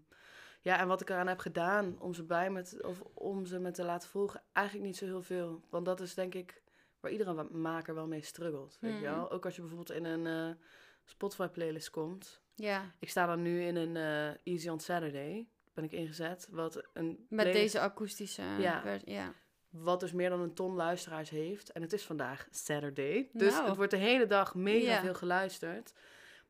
[0.66, 3.70] Ja, en wat ik eraan heb gedaan om ze bij met, of om ze me
[3.70, 5.62] te laten volgen, eigenlijk niet zo heel veel.
[5.70, 6.62] Want dat is denk ik
[7.00, 8.76] waar iedere maker wel mee struggelt.
[8.80, 9.14] Weet je Mhm.
[9.14, 9.30] wel?
[9.30, 10.56] Ook als je bijvoorbeeld in een eh,
[11.04, 12.40] Spotify playlist komt.
[12.54, 12.94] ja.
[12.98, 15.48] Ik sta dan nu in een eh, Easy on Saturday.
[15.74, 16.48] Ben ik ingezet.
[16.50, 18.80] Wat een Met playlist- deze akoestische Ja.
[18.80, 19.10] versie.
[19.10, 19.32] Ja.
[19.70, 21.72] Wat dus meer dan een ton luisteraars heeft.
[21.72, 23.30] En het is vandaag Saturday.
[23.32, 23.66] Dus Nou.
[23.66, 25.00] het wordt de hele dag mega Ja.
[25.00, 25.92] veel geluisterd.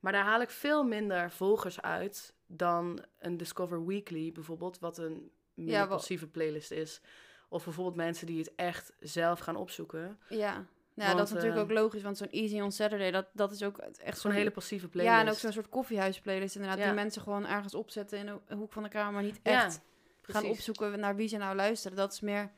[0.00, 4.78] Maar daar haal ik veel minder volgers uit dan een Discover Weekly bijvoorbeeld.
[4.78, 7.00] Wat een meer Ja, passieve playlist is.
[7.48, 10.18] Of bijvoorbeeld mensen die het echt zelf gaan opzoeken.
[10.28, 10.66] Ja.
[10.94, 13.52] Ja, Want, dat is natuurlijk eh, ook logisch, want zo'n Easy on Saturday, dat, dat
[13.52, 15.16] is ook echt Zo'n hele passieve playlist.
[15.16, 16.85] Ja, en ook zo'n soort koffiehuisplaylist inderdaad, Ja.
[16.85, 19.80] die mensen gewoon ergens opzetten in een hoek van de kamer, maar niet Ja, echt
[20.22, 21.96] gaan opzoeken naar wie ze nou luisteren.
[21.96, 22.50] Dat is meer,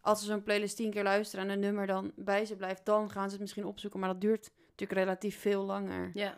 [0.00, 3.10] als ze zo'n playlist tien keer luisteren en een nummer dan bij ze blijft, dan
[3.10, 6.10] gaan ze het misschien opzoeken, maar dat duurt natuurlijk relatief veel langer.
[6.14, 6.34] Ja,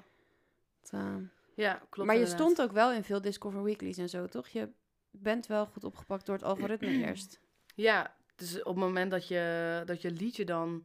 [0.90, 1.14] eh,
[1.55, 2.51] ja klopt maar je inderdaad.
[2.51, 4.49] stond ook wel in veel Discover Weeklies en zo, toch?
[4.49, 4.69] Je
[5.11, 7.40] bent wel goed opgepakt door het algoritme eerst.
[7.75, 10.85] Ja, dus op het moment dat je, dat je liedje dan...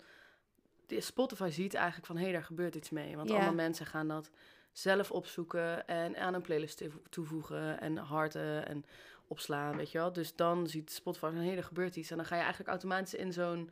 [0.88, 3.16] Spotify ziet eigenlijk van, hé, hey, daar gebeurt iets mee.
[3.16, 3.36] Want Ja.
[3.36, 4.30] allemaal mensen gaan dat
[4.72, 8.86] zelf opzoeken en aan een playlist toe- toevoegen en harten en
[9.28, 10.14] opslaan, weet je wel.
[10.14, 12.12] Dus dan ziet Spotify van, hé, hey, er gebeurt iets.
[12.12, 13.70] En dan ga je eigenlijk automatisch in zo'n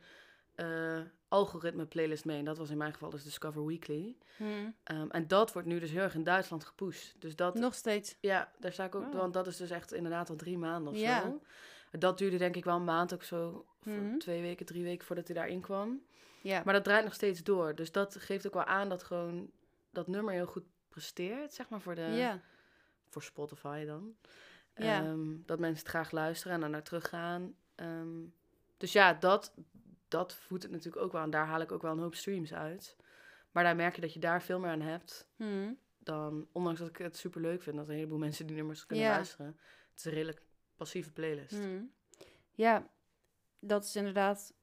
[0.54, 2.38] eh, algoritme playlist mee.
[2.38, 4.16] En dat was in mijn geval dus Discover Weekly.
[4.36, 4.44] Hm.
[4.84, 7.14] Ehm, en dat wordt nu dus heel erg in Duitsland gepusht.
[7.18, 8.16] Dus dat, Nog steeds.
[8.20, 9.14] ja, daar sta ik ook, Oh.
[9.14, 11.20] want dat is dus echt inderdaad al drie maanden of Ja.
[11.20, 11.40] zo.
[11.98, 14.18] Dat duurde denk ik wel een maand ook zo, of Mhm.
[14.18, 16.02] twee weken, drie weken voordat hij daarin kwam.
[16.40, 16.62] Ja.
[16.64, 17.74] Maar dat draait nog steeds door.
[17.74, 19.50] Dus dat geeft ook wel aan dat gewoon
[19.90, 22.40] dat nummer heel goed presteert, zeg maar, voor, de, ja.
[23.08, 24.14] voor Spotify dan.
[24.76, 25.02] Ja.
[25.02, 27.54] Ehm, dat mensen het graag luisteren en dan naar teruggaan.
[27.74, 28.08] Ehm,
[28.76, 29.54] dus ja, dat,
[30.08, 31.22] dat voedt het natuurlijk ook wel.
[31.22, 32.96] En daar haal ik ook wel een hoop streams uit.
[33.50, 35.72] Maar daar merk je dat je daar veel meer aan hebt Hm.
[35.98, 39.06] dan, ondanks dat ik het super leuk vind, dat een heleboel mensen die nummers kunnen
[39.06, 39.10] Ja.
[39.14, 39.46] luisteren.
[39.90, 40.42] Het is een redelijk
[40.76, 41.56] passieve playlist.
[41.58, 41.92] Hmm.
[42.54, 42.86] Ja,
[43.60, 44.54] dat is inderdaad.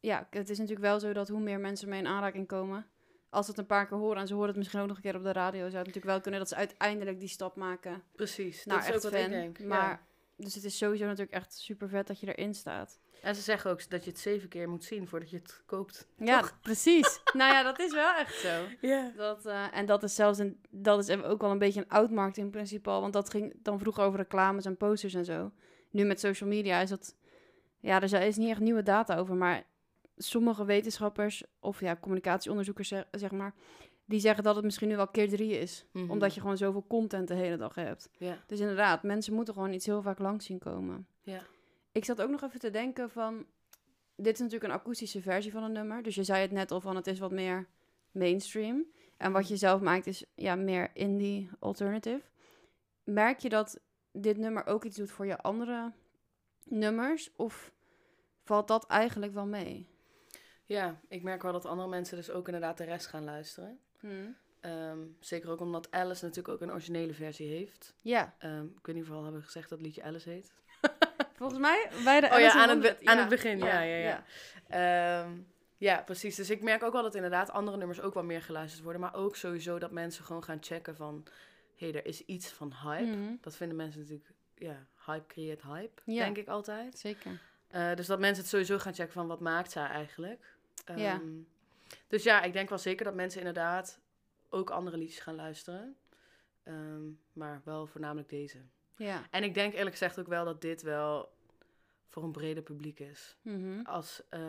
[0.00, 2.86] ja, het is natuurlijk wel zo dat hoe meer mensen mee in aanraking komen,
[3.28, 5.02] als ze het een paar keer horen en ze horen het misschien ook nog een
[5.02, 8.02] keer op de radio, zou het natuurlijk wel kunnen dat ze uiteindelijk die stap maken
[8.12, 9.22] Precies, naar dat is ook echt wat fan.
[9.24, 9.58] ik denk.
[9.58, 9.66] ja.
[9.66, 13.00] Maar dus het is sowieso natuurlijk echt super vet dat je erin staat.
[13.24, 16.08] En ze zeggen ook dat je het zeven keer moet zien voordat je het koopt.
[16.16, 17.20] Ja, precies.
[17.32, 18.62] nou ja, dat is wel echt zo.
[18.80, 19.12] Ja.
[19.16, 22.10] Dat, eh, en dat is zelfs een, dat is ook wel een beetje een oud
[22.10, 23.00] marketingprincipe al.
[23.00, 25.52] Want dat ging dan vroeger over reclames en posters en zo.
[25.90, 27.16] Nu met social media is dat...
[27.80, 29.34] Ja, er is niet echt nieuwe data over.
[29.34, 29.64] Maar
[30.16, 33.54] sommige wetenschappers of ja, communicatieonderzoekers zeg, zeg maar...
[34.06, 35.86] Die zeggen dat het misschien nu wel keer drie is.
[35.92, 36.10] Mhm.
[36.10, 38.10] Omdat je gewoon zoveel content de hele dag hebt.
[38.18, 38.38] Ja.
[38.46, 41.06] Dus inderdaad, mensen moeten gewoon iets heel vaak langs zien komen.
[41.22, 41.42] Ja.
[41.94, 43.46] Ik zat ook nog even te denken van...
[44.16, 46.02] Dit is natuurlijk een akoestische versie van een nummer.
[46.02, 47.66] Dus je zei het net al van het is wat meer
[48.10, 48.84] mainstream.
[49.16, 52.22] En wat je zelf maakt is ja, meer indie alternative.
[53.04, 53.80] Merk je dat
[54.12, 55.92] dit nummer ook iets doet voor je andere
[56.64, 57.30] nummers?
[57.36, 57.72] Of
[58.42, 59.88] valt dat eigenlijk wel mee?
[60.64, 63.80] ja, ik merk wel dat andere mensen dus ook inderdaad de rest gaan luisteren.
[64.60, 67.94] Ehm, zeker ook omdat Alice natuurlijk ook een originele versie heeft.
[68.00, 70.54] Ja, Ehm, ik weet niet of we al hebben gezegd dat het liedje Alice heet.
[71.34, 74.24] Volgens mij bij de Oh ja, aan het, be- aan het begin, ja, ja, ja.
[74.68, 75.30] Ehm,
[75.76, 76.36] ja, precies.
[76.36, 79.00] Dus ik merk ook wel dat inderdaad andere nummers ook wel meer geluisterd worden.
[79.00, 81.24] Maar ook sowieso dat mensen gewoon gaan checken van...
[81.76, 83.10] Hé, hey, er is iets van hype.
[83.16, 84.28] Mhm, Dat vinden mensen natuurlijk...
[84.54, 86.24] Ja, hype creëert hype, Ja.
[86.24, 86.98] denk ik altijd.
[86.98, 87.40] Zeker.
[87.68, 90.56] Eh, dus dat mensen het sowieso gaan checken van wat maakt zij eigenlijk.
[90.96, 91.12] Ja.
[91.12, 91.28] Ehm,
[92.08, 94.00] Dus ja, ik denk wel zeker dat mensen inderdaad
[94.48, 95.96] ook andere liedjes gaan luisteren.
[96.62, 98.58] Ehm, maar wel voornamelijk deze.
[98.96, 99.26] Ja.
[99.30, 101.32] En ik denk eerlijk gezegd ook wel dat dit wel
[102.08, 103.36] voor een breder publiek is.
[103.42, 103.80] Mhm.
[103.84, 104.40] Als, eh,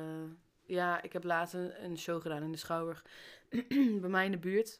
[0.66, 3.06] ja, ik heb laatst een, een show gedaan in de Schouwburg
[4.02, 4.80] bij mij in de buurt.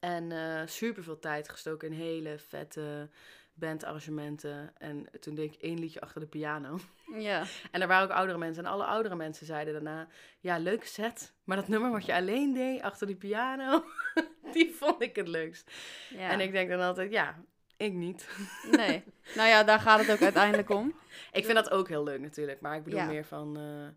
[0.00, 3.08] En eh super veel tijd gestoken in hele vette
[3.56, 4.72] bandarrangementen.
[4.78, 6.78] En toen deed ik één liedje achter de piano.
[7.18, 7.44] Ja.
[7.72, 8.64] En er waren ook oudere mensen.
[8.64, 10.08] En alle oudere mensen zeiden daarna...
[10.40, 11.34] Ja, leuke set.
[11.44, 13.84] Maar dat nummer wat je alleen deed achter die piano...
[14.52, 15.70] die vond ik het leukst.
[16.10, 16.30] ja.
[16.30, 17.10] En ik denk dan altijd...
[17.10, 17.44] Ja,
[17.76, 18.28] ik niet.
[18.70, 19.04] Nee.
[19.34, 20.94] Nou ja, daar gaat het ook uiteindelijk om.
[21.32, 22.60] Ik vind dat ook heel leuk natuurlijk.
[22.60, 23.06] Maar ik bedoel Ja.
[23.06, 23.56] meer van...
[23.56, 23.88] eh,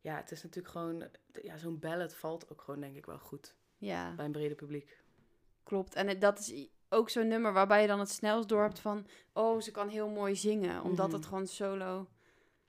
[0.00, 1.08] ja, het is natuurlijk gewoon...
[1.42, 3.54] Ja, zo'n ballad valt ook gewoon denk ik wel goed.
[3.76, 4.14] Ja.
[4.14, 5.00] Bij een breder publiek.
[5.62, 5.94] Klopt.
[5.94, 9.06] En dat is ook zo'n nummer waarbij je dan het snelst door hebt van...
[9.32, 10.82] Oh, ze kan heel mooi zingen.
[10.82, 11.16] Omdat Mhm.
[11.16, 12.08] het gewoon solo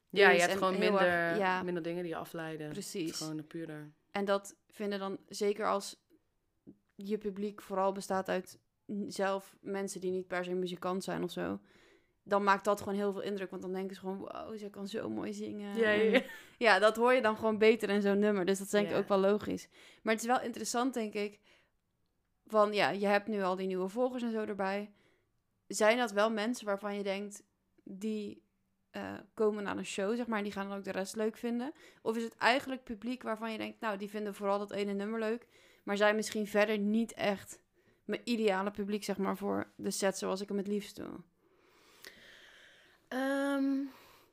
[0.10, 1.63] Ja, is je hebt gewoon minder, erg- ja.
[1.63, 2.65] minder dingen die je afleiden.
[2.65, 3.10] Het Precies.
[3.12, 3.91] is gewoon puurder.
[4.12, 5.95] En dat vinden dan, zeker als
[6.95, 8.60] je publiek vooral bestaat uit
[9.08, 11.60] zelf mensen die niet per se muzikant zijn of zo...
[12.23, 13.49] Dan maakt dat gewoon heel veel indruk.
[13.49, 15.78] Want dan denken ze gewoon, wow, ze kan zo mooi zingen.
[15.78, 16.21] Ja, ja,
[16.58, 16.80] ja.
[16.80, 18.45] Dat hoor je dan gewoon beter in zo'n nummer.
[18.45, 19.69] Dus dat is denk ik ook wel logisch.
[20.04, 21.39] Maar het is wel interessant, denk ik.
[22.45, 24.91] Van ja, je hebt nu al die nieuwe volgers en zo erbij.
[25.67, 27.43] Zijn dat wel mensen waarvan je denkt,
[27.84, 28.43] die
[28.89, 31.38] eh, komen naar een show, zeg maar, en die gaan dan ook de rest leuk
[31.38, 31.73] vinden?
[32.02, 35.19] Of is het eigenlijk publiek waarvan je denkt, nou, die vinden vooral dat ene nummer
[35.19, 35.47] leuk,
[35.84, 37.60] maar zijn misschien verder niet echt
[38.09, 41.09] mijn ideale publiek, zeg maar, voor de set zoals ik hem het liefst doe?
[43.07, 43.73] Ehm,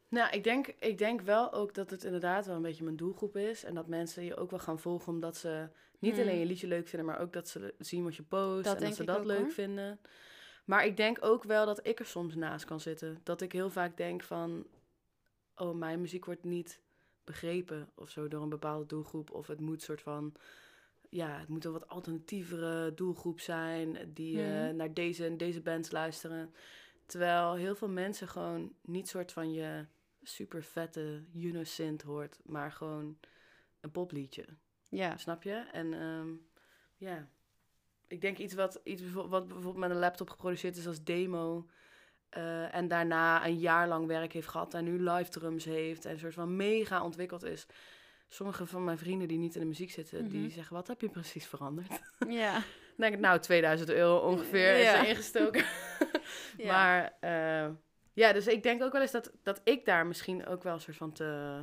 [0.09, 3.37] nou, ik denk, ik denk wel ook dat het inderdaad wel een beetje mijn doelgroep
[3.37, 3.65] is.
[3.65, 6.23] En dat mensen je ook wel gaan volgen omdat ze niet Hmm.
[6.23, 8.83] alleen je liedje leuk vinden, maar ook dat ze zien wat je post Dat en
[8.85, 9.51] dat ze dat ook, leuk hoor.
[9.51, 10.01] vinden.
[10.65, 13.21] Maar ik denk ook wel dat ik er soms naast kan zitten.
[13.23, 14.67] Dat ik heel vaak denk van,
[15.57, 16.81] oh, mijn muziek wordt niet
[17.25, 19.31] begrepen of zo door een bepaalde doelgroep.
[19.31, 20.35] Of het moet soort van,
[21.11, 24.77] ja, het moet een wat alternatievere doelgroep zijn die eh, Mhm.
[24.77, 26.55] naar deze en deze bands luisteren.
[27.07, 29.87] Terwijl heel veel mensen gewoon niet soort van je
[30.23, 33.19] super vette Unisynth hoort, maar gewoon
[33.81, 34.45] een popliedje.
[34.89, 35.55] Ja, Snap je?
[35.73, 36.29] En ehm,
[36.97, 37.29] ja,
[38.07, 41.67] ik denk iets wat, iets wat bijvoorbeeld met een laptop geproduceerd is als demo.
[42.29, 46.13] eh, en daarna een jaar lang werk heeft gehad en nu live drums heeft en
[46.13, 47.67] een soort van mega ontwikkeld is.
[48.29, 50.31] Sommige van mijn vrienden die niet in de muziek zitten, Mhm.
[50.31, 52.01] die zeggen, wat heb je precies veranderd?
[52.29, 52.53] ja.
[52.53, 52.63] Dan
[52.97, 54.93] denk ik, nou, 2000 euro ongeveer Ja.
[54.95, 55.65] is er ingestoken.
[56.57, 56.67] ja.
[56.73, 57.71] Maar eh,
[58.13, 60.81] ja, dus ik denk ook wel eens dat, dat ik daar misschien ook wel een
[60.81, 61.61] soort van te...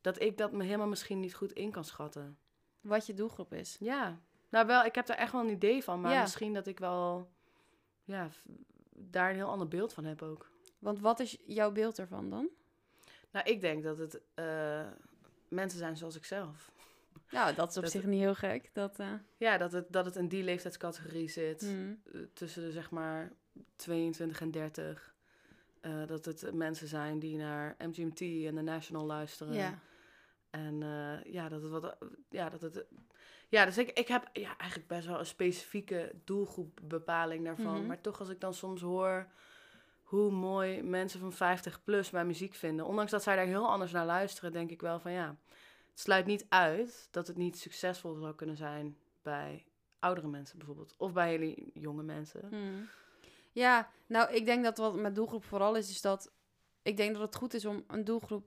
[0.00, 2.38] Dat ik dat me helemaal misschien niet goed in kan schatten.
[2.80, 3.76] Wat je doelgroep is.
[3.80, 4.20] Ja,
[4.50, 6.00] nou wel, ik heb daar echt wel een idee van.
[6.00, 6.20] Maar Ja.
[6.20, 7.30] misschien dat ik wel
[8.04, 8.28] ja,
[8.94, 10.50] daar een heel ander beeld van heb ook.
[10.78, 12.48] Want wat is jouw beeld ervan dan?
[13.30, 14.86] Nou, ik denk dat het eh,
[15.48, 16.70] mensen zijn zoals ik zelf.
[17.30, 18.70] Ja, dat is op Dat- zich niet heel gek.
[18.72, 21.60] Dat, eh, Ja, dat het, dat het in die leeftijdscategorie zit.
[21.60, 22.00] hmm.
[22.12, 23.32] eh, tussen de zeg maar
[23.76, 25.14] 22 en 30.
[25.80, 29.54] Eh, dat het mensen zijn die naar MGMT en de National luisteren.
[29.54, 29.78] Ja.
[30.50, 30.78] En
[31.24, 31.96] ja, dat het wat.
[32.30, 32.84] Ja, dat het.
[33.48, 37.76] Ja, dus ik, ik heb ja, eigenlijk best wel een specifieke doelgroepbepaling daarvan.
[37.78, 37.86] Mhm.
[37.86, 39.26] Maar toch, als ik dan soms hoor
[40.08, 43.92] hoe mooi mensen van 50 plus mijn muziek vinden, ondanks dat zij daar heel anders
[43.92, 45.36] naar luisteren, denk ik wel van ja,
[45.90, 49.64] het sluit niet uit dat het niet succesvol zou kunnen zijn bij
[49.98, 50.94] oudere mensen bijvoorbeeld.
[50.98, 52.48] Of bij hele jonge mensen.
[52.50, 52.88] Hmm.
[53.52, 56.32] Ja, nou, ik denk dat wat met doelgroep vooral is, is dat
[56.82, 58.46] ik denk dat het goed is om een doelgroep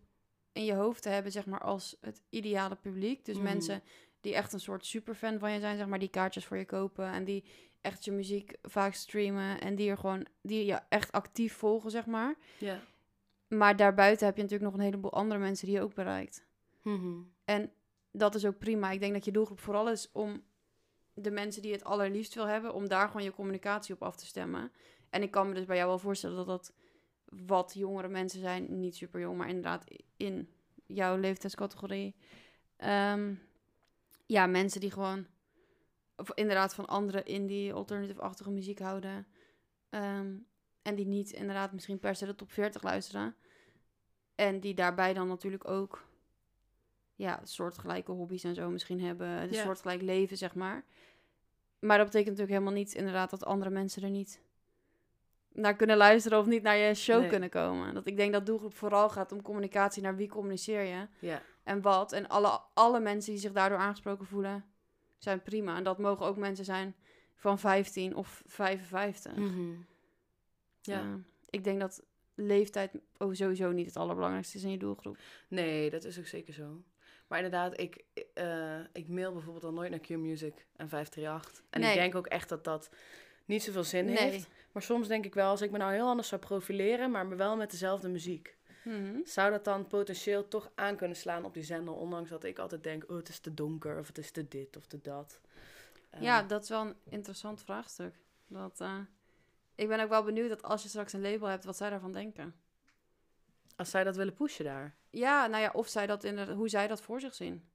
[0.52, 3.26] in je hoofd te hebben, zeg maar, als het ideale publiek.
[3.26, 3.44] Dus Mhm.
[3.44, 3.84] mensen
[4.22, 7.06] die echt een soort superfan van je zijn, zeg maar, die kaartjes voor je kopen
[7.06, 7.44] en die
[7.82, 12.06] echt je muziek vaak streamen en die er gewoon, die je echt actief volgen, zeg
[12.06, 12.36] maar.
[12.58, 12.80] Ja.
[13.48, 16.46] Maar daarbuiten heb je natuurlijk nog een heleboel andere mensen die je ook bereikt.
[16.82, 17.20] Mhm.
[17.46, 17.72] En
[18.12, 18.92] dat is ook prima.
[18.92, 20.44] Ik denk dat je doelgroep vooral is om
[21.14, 24.26] de mensen die het allerliefst wil hebben, om daar gewoon je communicatie op af te
[24.26, 24.72] stemmen.
[25.10, 26.74] En ik kan me dus bij jou wel voorstellen dat dat
[27.26, 29.84] wat jongere mensen zijn, niet super jong, maar inderdaad
[30.18, 30.50] in
[30.86, 32.16] jouw leeftijdscategorie.
[32.78, 33.34] Ehm,
[34.26, 35.26] ja, mensen die gewoon
[36.22, 39.28] of inderdaad van andere indie, alternative-achtige muziek houden.
[39.90, 40.34] Ehm,
[40.82, 43.36] en die niet inderdaad misschien per se de top 40 luisteren.
[44.36, 46.06] En die daarbij dan natuurlijk ook
[47.16, 49.28] ja, soortgelijke hobby's en zo misschien hebben.
[49.28, 50.84] Een soortgelijk leven, zeg maar.
[51.80, 54.42] Maar dat betekent natuurlijk helemaal niet inderdaad dat andere mensen er niet
[55.54, 57.30] naar kunnen luisteren of niet naar je show Nee.
[57.30, 57.94] kunnen komen.
[57.94, 61.08] Dat ik denk dat doelgroep vooral gaat om communicatie naar wie communiceer je
[61.64, 62.12] en wat.
[62.12, 64.66] En alle, alle mensen die zich daardoor aangesproken voelen,
[65.24, 65.76] zijn prima.
[65.76, 66.96] En dat mogen ook mensen zijn
[67.36, 69.36] van 15 of 55.
[69.36, 69.72] Mhm.
[70.82, 71.00] Ja.
[71.02, 71.14] Eh,
[71.50, 72.04] ik denk dat
[72.36, 75.18] leeftijd oh, sowieso niet het allerbelangrijkste is in je doelgroep.
[75.48, 76.82] Nee, dat is ook zeker zo.
[77.28, 78.04] Maar inderdaad, ik,
[78.34, 81.64] eh, ik mail bijvoorbeeld al nooit naar Q-Music en 538.
[81.70, 81.90] En Nee.
[81.90, 82.90] ik denk ook echt dat dat
[83.46, 84.18] niet zoveel zin Nee.
[84.18, 84.48] heeft.
[84.72, 87.36] Maar soms denk ik wel, als ik me nou heel anders zou profileren, maar me
[87.36, 88.58] wel met dezelfde muziek.
[88.84, 89.20] Mhm.
[89.26, 91.94] Zou dat dan potentieel toch aan kunnen slaan op die zender?
[91.94, 94.78] Ondanks dat ik altijd denk, oh, het is te donker of het is te dit
[94.78, 95.40] of te dat.
[96.20, 98.16] Ja, dat is wel een interessant vraagstuk.
[98.48, 98.98] Dat, eh,
[99.76, 102.12] ik ben ook wel benieuwd dat als je straks een label hebt, wat zij daarvan
[102.12, 102.56] denken.
[103.76, 104.96] Als zij dat willen pushen daar.
[105.10, 107.70] Ja, nou ja, of zij dat inderdaad, hoe zij dat voor zich zien.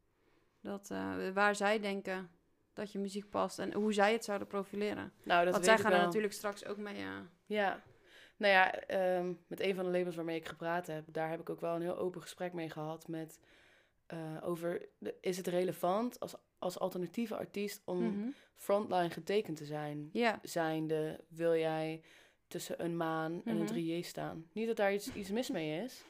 [0.60, 2.30] Dat, eh, waar zij denken
[2.72, 5.12] dat je muziek past en hoe zij het zouden profileren.
[5.22, 6.96] Nou, dat Want weet zij ik gaan er natuurlijk straks ook mee.
[6.96, 7.82] eh, Ja,
[8.36, 11.50] nou ja, ehm, met een van de labels waarmee ik gepraat heb, daar heb ik
[11.50, 13.38] ook wel een heel open gesprek mee gehad met
[14.06, 18.28] eh, over de- is het relevant als, als alternatieve artiest om mhm.
[18.54, 20.08] frontline getekend te zijn?
[20.12, 22.02] Ja, Zijnde, wil jij
[22.48, 23.60] tussen een maan en Mhm.
[23.60, 23.66] een
[24.02, 24.46] 3J staan?
[24.52, 26.02] Niet dat daar iets, iets mis mee is,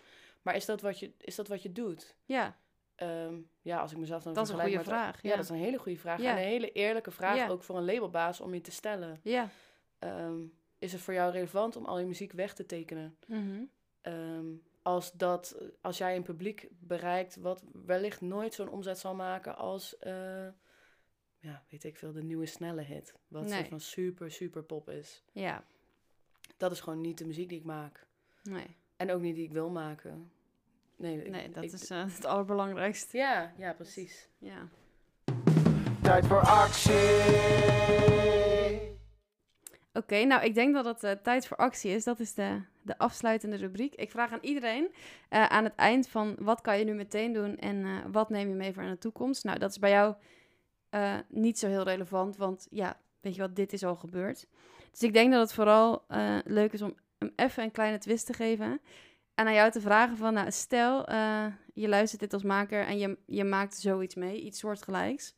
[0.43, 2.17] maar is dat wat je, is dat wat je doet?
[2.25, 2.57] ja,
[2.97, 5.23] Ehm, ja, als ik mezelf dan dat is een goede vraag.
[5.23, 6.21] Ja, Ja, dat is een hele goede vraag.
[6.21, 6.31] Ja.
[6.31, 7.49] En een hele eerlijke vraag Ja.
[7.49, 9.21] ook voor een labelbaas om je te stellen.
[9.23, 9.49] ja.
[9.99, 10.39] Ehm,
[10.87, 13.17] is het voor jou relevant om al je muziek weg te tekenen?
[13.27, 13.63] Mhm.
[14.01, 14.45] Ehm,
[14.83, 19.99] als, dat, als jij een publiek bereikt wat wellicht nooit zo'n omzet zal maken als,
[19.99, 20.47] eh,
[21.39, 23.15] ja, weet ik veel, de nieuwe snelle hit.
[23.29, 23.53] Wat Nee.
[23.53, 25.25] soort van super, super pop is.
[25.33, 25.65] ja,
[26.57, 28.07] Dat is gewoon niet de muziek die ik maak.
[28.43, 30.31] nee, En ook niet die ik wil maken.
[30.97, 33.17] Nee, ik- nee dat ik- is eh, het allerbelangrijkste.
[33.17, 34.29] Ja, ja, precies.
[34.39, 34.69] Ja.
[36.03, 36.95] Tijd voor actie.
[39.97, 42.05] Oké, nou ik denk dat het eh, tijd voor actie is.
[42.05, 43.95] Dat is de, de afsluitende rubriek.
[43.95, 44.89] Ik vraag aan iedereen
[45.29, 48.49] eh, aan het eind van wat kan je nu meteen doen en eh, wat neem
[48.49, 49.45] je mee voor in de toekomst.
[49.45, 50.15] Nou, dat is bij jou
[51.29, 54.47] niet zo heel relevant, want ja, weet je wat, dit is al gebeurd.
[54.91, 56.05] Dus ik denk dat het vooral
[56.45, 58.81] leuk is om hem even een kleine twist te geven.
[59.35, 61.11] En aan jou te vragen van, nou stel
[61.75, 65.35] je luistert dit als maker en je, je maakt zoiets mee, iets soortgelijks.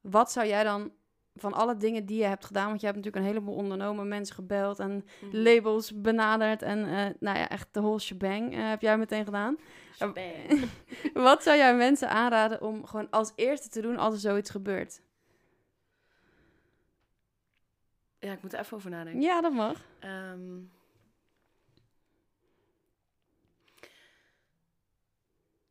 [0.00, 0.92] Wat zou jij dan
[1.40, 4.34] van alle dingen die je hebt gedaan, want je hebt natuurlijk een heleboel ondernomen, mensen
[4.34, 5.36] gebeld en Mhm.
[5.36, 9.56] labels benaderd en eh, nou ja, echt de whole shebang eh, heb jij meteen gedaan.
[11.14, 15.00] Wat zou jij mensen aanraden om gewoon als eerste te doen als er zoiets gebeurt?
[18.18, 19.20] Ja, ik moet er even over nadenken.
[19.22, 19.84] Ja, dat mag.
[19.98, 20.54] Ehm.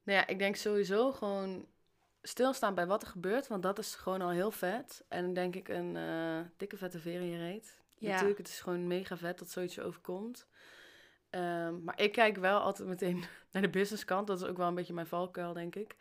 [0.03, 1.65] nou ja, ik denk sowieso gewoon
[2.27, 5.05] stilstaan bij wat er gebeurt, want dat is gewoon al heel vet.
[5.07, 7.81] En denk ik een eh, dikke vette veer in je reet.
[7.97, 8.11] Ja.
[8.11, 10.47] Natuurlijk, het is gewoon mega vet dat zoiets overkomt.
[11.29, 14.27] Ehm, maar ik kijk wel altijd meteen naar de businesskant.
[14.27, 15.95] Dat is ook wel een beetje mijn valkuil, denk ik.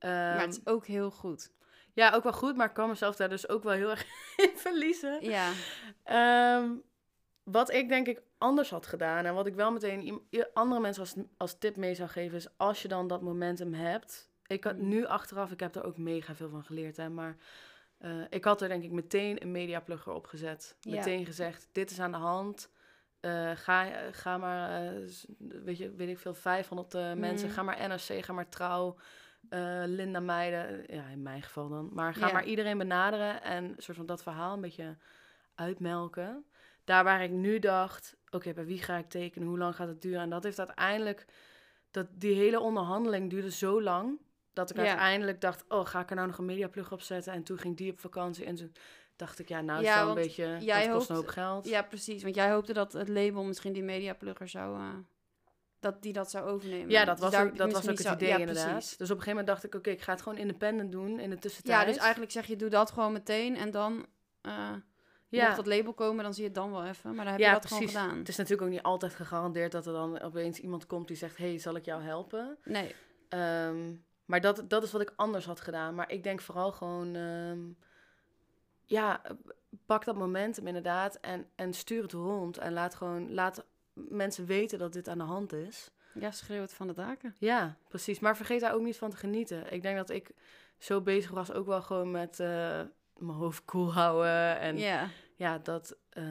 [0.00, 1.52] maar Ehm, het is ook heel goed.
[1.92, 4.52] ja, ook wel goed, maar ik kan mezelf daar dus ook wel heel erg in
[4.56, 5.24] verliezen.
[5.24, 5.52] Ja.
[6.02, 6.70] Ehm,
[7.42, 10.22] wat ik denk ik anders had gedaan en wat ik wel meteen
[10.52, 14.32] andere mensen als, als tip mee zou geven, is als je dan dat momentum hebt.
[14.46, 14.88] Ik had Mhm.
[14.88, 17.36] nu achteraf, ik heb er ook mega veel van geleerd, hè, maar
[17.98, 20.76] eh, ik had er denk ik meteen een mediaplugger op gezet.
[20.80, 20.94] Ja.
[20.96, 22.70] Meteen gezegd, dit is aan de hand.
[23.20, 25.00] Eh, ga, ga maar, eh,
[25.38, 27.46] weet, je, weet ik veel, 500 eh, mensen.
[27.46, 27.56] Mhm.
[27.56, 28.96] Ga maar NRC, ga maar Trouw,
[29.86, 30.84] Linda Meijden.
[30.86, 31.90] Ja, in mijn geval dan.
[31.92, 32.32] Maar ga Ja.
[32.32, 34.96] maar iedereen benaderen en een soort van dat verhaal een beetje
[35.54, 36.44] uitmelken.
[36.84, 39.48] Daar waar ik nu dacht, oké, bij wie ga ik tekenen?
[39.48, 40.20] Hoe lang gaat het duren?
[40.20, 41.24] En dat heeft uiteindelijk,
[41.90, 44.18] dat, die hele onderhandeling duurde zo lang.
[44.54, 44.82] Dat ik Ja.
[44.86, 47.32] uiteindelijk dacht, oh, ga ik er nou nog een mediaplug op zetten?
[47.32, 48.72] En toen ging die op vakantie en toen
[49.16, 51.68] dacht ik, ja, nou, Ja, is wel een beetje, jij dat kost een hoop geld.
[51.68, 52.22] Ja, precies.
[52.22, 54.78] Want jij hoopte dat het label misschien die mediaplugger zou...
[54.78, 54.88] eh,
[55.80, 56.90] dat die dat zou overnemen.
[56.90, 58.70] Ja, dat Dus was ook, dat was ook het idee ja, inderdaad.
[58.70, 58.96] precies.
[58.96, 61.30] Dus op een gegeven moment dacht ik, oké, ik ga het gewoon independent doen in
[61.30, 61.80] de tussentijd.
[61.80, 64.06] Ja, dus eigenlijk zeg je, doe dat gewoon meteen en dan...
[64.42, 64.52] eh
[65.28, 65.44] Ja.
[65.44, 67.14] Mocht dat label komen, dan zie je het dan wel even.
[67.14, 67.90] Maar dan heb Ja, je dat precies.
[67.90, 68.18] gewoon gedaan.
[68.18, 71.36] Het is natuurlijk ook niet altijd gegarandeerd dat er dan opeens iemand komt die zegt,
[71.36, 72.58] hey, zal ik jou helpen?
[72.64, 72.94] Nee.
[73.28, 73.92] Ehm,
[74.24, 75.94] maar dat, dat is wat ik anders had gedaan.
[75.94, 77.60] Maar ik denk vooral gewoon, ehm,
[78.84, 79.20] ja,
[79.86, 82.58] pak dat momentum inderdaad en, en stuur het rond.
[82.58, 85.90] En laat gewoon, laat mensen weten dat dit aan de hand is.
[86.14, 87.34] Ja, schreeuw het van de daken.
[87.38, 88.18] Ja, precies.
[88.20, 89.72] Maar vergeet daar ook niet van te genieten.
[89.72, 90.30] Ik denk dat ik
[90.78, 92.46] zo bezig was ook wel gewoon met eh,
[93.16, 94.58] mijn hoofd koel houden.
[94.58, 95.58] En ja, Ja.
[95.58, 96.24] dat, eh,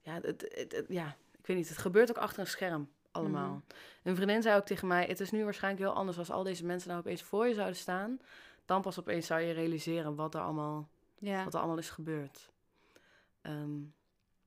[0.00, 3.48] ja, het, het- het- ja, ik weet niet, het gebeurt ook achter een scherm allemaal.
[3.48, 3.60] Mhm.
[4.02, 6.64] Een vriendin zei ook tegen mij, het is nu waarschijnlijk heel anders als al deze
[6.64, 8.18] mensen nou opeens voor je zouden staan.
[8.64, 12.50] Dan pas opeens zou je realiseren wat er allemaal, Ja, wat er allemaal is gebeurd.
[13.42, 13.80] Ehm,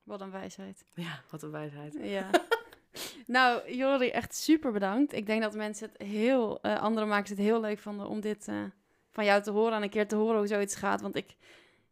[0.02, 0.84] wat een wijsheid.
[0.94, 1.98] ja, wat een wijsheid.
[2.00, 2.30] Ja.
[3.26, 5.12] nou, Jori, echt super bedankt.
[5.12, 8.48] Ik denk dat mensen het heel, eh andere makers het heel leuk vonden om dit
[8.48, 8.62] eh,
[9.10, 11.00] van jou te horen en een keer te horen hoe zoiets gaat.
[11.00, 11.36] Want ik,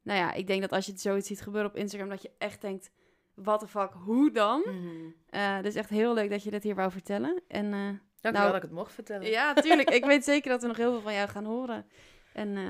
[0.03, 2.61] nou ja, ik denk dat als je zoiets ziet gebeuren op Instagram, dat je echt
[2.61, 2.91] denkt,
[3.37, 4.61] what the fuck, hoe dan?
[4.65, 5.11] Mhm.
[5.27, 7.43] Eh, dus echt heel leuk dat je dit hier wou vertellen.
[7.49, 9.31] En eh, Dank je Nou, wel dat ik het mocht vertellen.
[9.31, 11.87] ja, tuurlijk, ik weet zeker dat we nog heel veel van jou gaan horen.
[12.33, 12.63] En eh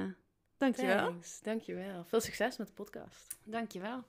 [0.58, 1.06] dankjewel.
[1.06, 2.04] Thanks, dankjewel.
[2.04, 3.38] Veel succes met de podcast.
[3.44, 4.04] Dankjewel.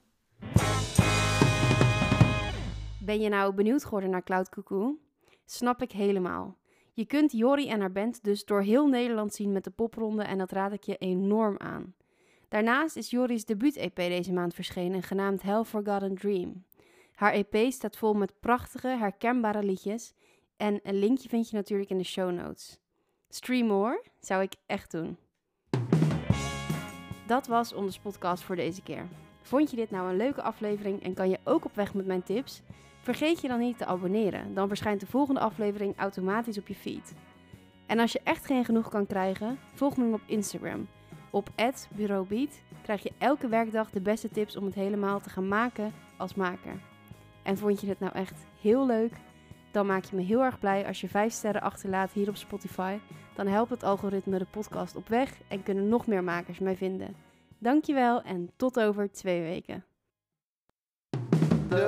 [3.00, 4.98] Ben je nou benieuwd geworden naar Cloud Cuckoo?
[5.44, 6.58] Snap ik helemaal.
[6.92, 10.38] Je kunt Jori en haar band dus door heel Nederland zien met de popronde en
[10.38, 11.94] dat raad ik je enorm aan.
[12.48, 16.64] Daarnaast is Jori's debuut-EP deze maand verschenen, genaamd Hell Forgotten Dream.
[17.14, 20.14] Haar EP staat vol met prachtige, herkenbare liedjes
[20.56, 22.78] en een linkje vind je natuurlijk in de show notes.
[23.28, 25.16] Stream more zou ik echt doen.
[27.26, 29.08] Dat was onze podcast voor deze keer.
[29.42, 32.22] Vond je dit nou een leuke aflevering en kan je ook op weg met mijn
[32.22, 32.62] tips?
[33.00, 37.14] Vergeet je dan niet te abonneren, dan verschijnt de volgende aflevering automatisch op je feed.
[37.86, 40.88] En als je echt geen genoeg kan krijgen, volg me dan op Instagram.
[41.30, 41.48] Op
[41.96, 46.34] @bureaubeat krijg je elke werkdag de beste tips om het helemaal te gaan maken als
[46.34, 46.80] maker.
[47.42, 49.12] En vond je dit nou echt heel leuk?
[49.70, 52.98] Dan maak je me heel erg blij als je 5 sterren achterlaat hier op Spotify.
[53.34, 57.16] Dan helpt het algoritme de podcast op weg en kunnen nog meer makers mij vinden.
[57.58, 59.84] Dankjewel en tot over twee weken.
[61.68, 61.86] De.